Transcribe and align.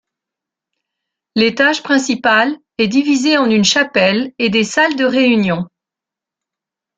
L'étage 1.35 1.83
principal 1.83 2.57
est 2.79 2.87
divisé 2.87 3.37
en 3.37 3.47
une 3.47 3.63
chapelle 3.63 4.33
et 4.39 4.49
des 4.49 4.63
salles 4.63 4.95
de 4.95 5.05
réunion. 5.05 5.65